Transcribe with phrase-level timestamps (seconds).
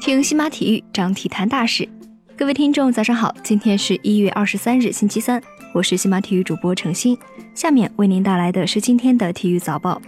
[0.00, 1.88] 听西马体育，讲体坛大事。
[2.36, 5.40] 各位听众，早上好，今天是一月二十三日，星期三，
[5.72, 7.16] 我是西马体育主播程鑫，
[7.54, 10.02] 下面为您带来的是今天的体育早报。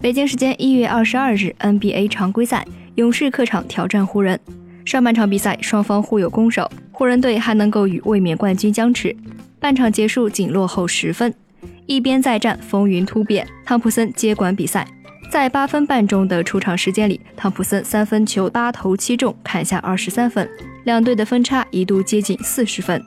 [0.00, 4.38] 北京时间一月二十二日，NBA 常规赛，勇士客场挑战湖人。
[4.84, 9.14] 上半场比赛，双方互有攻守，湖人队还能够与卫冕冠军僵持。
[9.58, 11.34] 半场结束仅落后十分，
[11.86, 14.86] 一边再战，风云突变，汤普森接管比赛。
[15.30, 20.48] 在八分半钟的出场时间里，汤普森三分球八投七中，砍下二十三分，
[20.84, 23.02] 两队的分差一度接近四十分。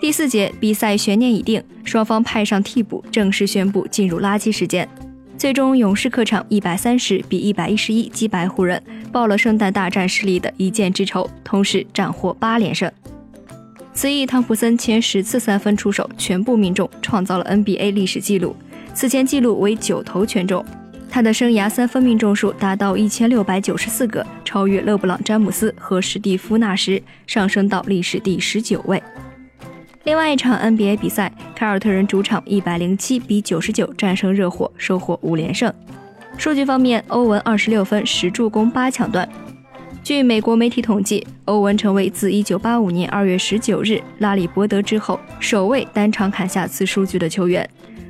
[0.00, 4.88] 第四节比赛悬念已定，双方派上替补，正式宣布进入垃圾时间。
[5.36, 8.82] 最终，勇士客场一百三十比一百一十一击败湖人，
[9.12, 12.90] 报了圣诞大战失利的一箭之仇，同时斩获八连胜。
[14.00, 18.54] 此役，汤普森前十次三分出手全部命中，创造了 NBA 历史纪录。
[18.94, 20.64] 此前纪录为九投全中。
[21.10, 29.02] 他的生涯三分命中数达到一千六百九十四个，超越勒布朗·詹姆斯和史蒂夫·纳什，上升到历史第十九位。
[30.04, 35.74] 另外一场 NBA 比赛，凯尔特人主场一百零七比九十九战胜热火，收获五连胜。
[36.36, 39.28] 数据方面，欧文二十六分、十助攻、八抢断。
[40.08, 47.68] 据美国媒体统计，欧文成为自1985年2月19日拉里伯德之后首位单场砍下此数据的球员。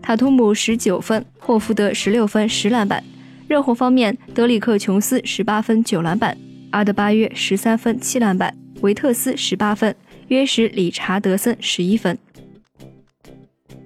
[0.00, 3.02] 塔图姆19分，霍福德16分10篮板。
[3.48, 6.38] 热火方面，德里克琼斯18分9篮板，
[6.70, 9.96] 阿德巴约13分7篮板，维特斯18分，
[10.28, 12.18] 约什理查德森11分。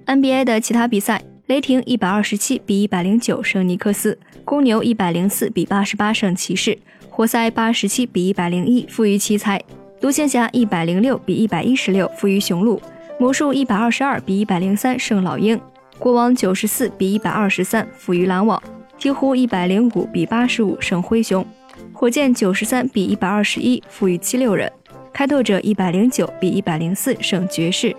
[0.05, 6.75] NBA 的其他比赛，雷霆一百二十七比一百零九胜尼克斯，公牛一百零四比八十八胜骑士。
[7.07, 9.61] 活塞八十七比一百零一负于奇才，
[10.01, 12.81] 独行侠一百零六比一百一十六负于雄鹿，
[13.19, 15.61] 魔术一百二十二比一百零三胜老鹰，
[15.99, 18.59] 国王九十四比一百二十三负于篮网，
[18.97, 21.45] 鹈鹕一百零五比八十五胜灰熊，
[21.93, 24.71] 火箭九十三比一百二十一负于七六人，
[25.13, 27.95] 开拓者一百零九比一百零四胜爵士。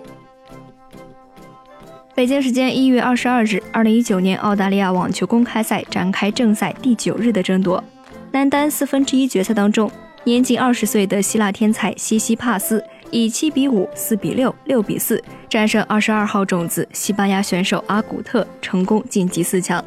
[2.17, 7.83] 北京时间一月二十二日，二零一九年澳大利亚网球公开赛展开正赛第九日的争夺。
[8.31, 9.87] 男单四分之一决赛当中，
[10.23, 19.85] 年仅二十岁的希腊天才西西帕斯以七比五、四比六、六比四战胜二十二号种子西班牙选手阿古特，成功晋级四强。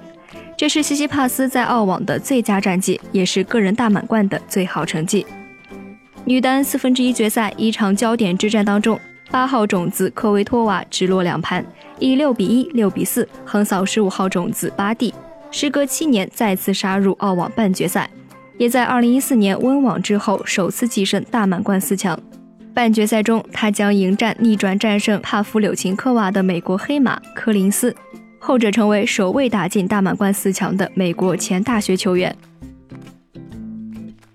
[0.57, 5.27] 这是西西帕斯在澳网的最佳战绩，也是个人大满贯的最好成绩。
[6.25, 8.97] 女单四分之一决赛一场焦点之战当中，
[9.33, 11.67] 八号种子科维托娃直落两盘，
[12.01, 15.15] 以六比一、六比四横扫十五号种子巴蒂，
[15.51, 18.11] 时隔七年再次杀入澳网半决赛。
[18.59, 22.19] 也在2014年温网之后首次跻身大满贯四强。
[22.75, 27.95] 半决赛中，他将迎战逆转战胜帕夫柳琴科娃的美国黑马柯林斯，
[28.39, 32.35] 后者成为首位打进大满贯四强的美国前大学球员。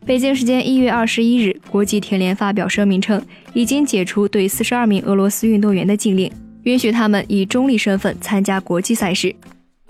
[0.05, 3.19] 北京时间一月二十一日，国际田联发表声明称，
[3.53, 6.31] 已经解除对四十二名俄罗斯运动员的禁令，
[6.65, 9.33] 允许他们以中立身份参加国际赛事。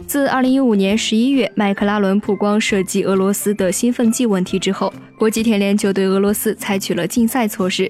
[0.05, 7.89] 自2015年11月麦克拉伦曝光涉及俄罗斯的兴奋剂问题之后，国际田联就对俄罗斯采取了禁赛措施。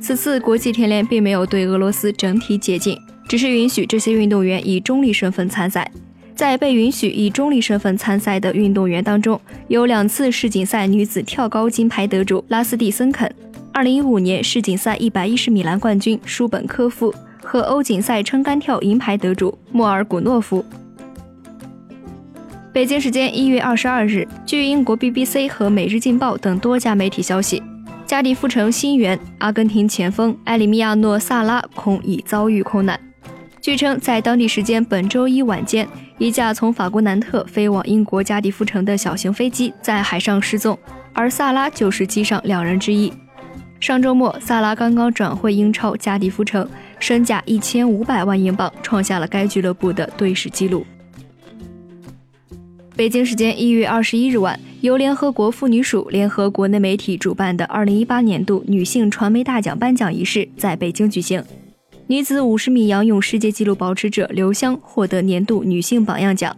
[0.00, 5.90] 此次国际田联并没有对俄罗斯整体解禁，只是允许这些运动员以中立身份参赛。
[6.34, 13.34] 在被允许以中立身份参赛的运动员当中，有两次世锦赛女子跳高金牌得主拉斯蒂森肯
[13.72, 17.14] ，2015年世锦赛110米栏冠军舒本科夫
[17.46, 20.64] 和欧锦赛撑杆跳银牌得主莫尔古诺夫。
[22.72, 27.62] 北京时间一月二十二日，据英国 BBC 和《每日镜报》等多家媒体消息，
[28.04, 32.98] 加迪夫城新援阿根廷前锋埃里米亚诺·萨拉恐已遭遇空难。
[33.60, 40.76] 据称，在当地时间本周一晚间，一架从法国南特飞往英国加迪夫城的小型飞机在海上失踪，
[41.12, 43.12] 而萨拉就是机上两人之一。
[43.78, 50.84] 上周末，萨拉刚刚转会英超加迪夫城，身价一千五百万英镑，创下了该俱乐部的队史纪录。
[52.96, 61.44] 北京时间一月二十一日晚，由联合国妇女署联合国内媒体主办的二零一八年度女性传媒大奖颁奖仪式在北京举行。
[62.06, 66.56] 女子五十米仰泳世界纪录保持者刘湘获得年度女性榜样奖。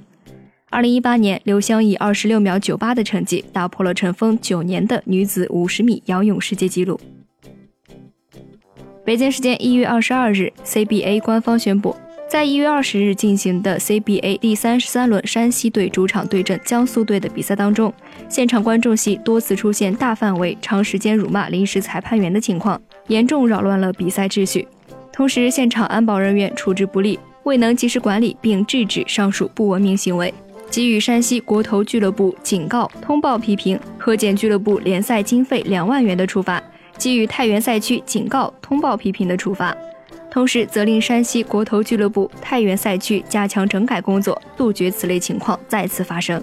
[0.71, 7.01] 二零一八年，刘湘以二十六秒九八的成绩打破了尘封九年的女子五十米仰泳世界纪录。
[9.03, 11.97] 北京时间一月二十二日，CBA 官方宣布。
[12.29, 17.91] 在一月二十日进行的 CBA 第三十三轮山西队主场对阵江苏队的比赛当中，
[18.29, 24.69] 现场观众席多次出现大范围、长时间辱骂临时裁判员的情况，严重扰乱了比赛秩序。
[25.11, 30.35] 同时，现场安保人员处置不力，未能及时管理并制止上述不文明行为。
[30.71, 36.63] 给予山西国投俱乐部警告、通报批评，核减俱乐部联赛经费两万元的处罚；
[36.97, 39.77] 给予太原赛区警告、通报批评的处罚。
[40.31, 46.41] 同时，责令山西国投俱乐部太原赛区加强整改工作，杜绝此类情况再次发生。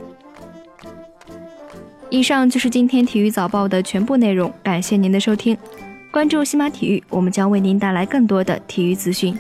[2.10, 5.56] 以上就是今天体育早报的全部内容，感谢您的收听。
[6.12, 9.38] 关注西马体育，我们将为您带来更多的体育资讯。